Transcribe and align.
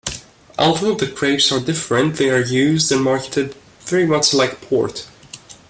Although 0.57 0.95
the 0.95 1.05
grapes 1.05 1.51
are 1.51 1.59
different, 1.59 2.15
they 2.15 2.31
are 2.31 2.39
used 2.41 2.91
and 2.91 3.03
marketed 3.03 3.55
very 3.81 4.07
much 4.07 4.33
like 4.33 4.59
port. 4.61 5.05